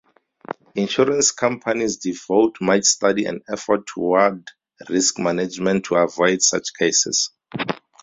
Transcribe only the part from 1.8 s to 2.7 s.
devote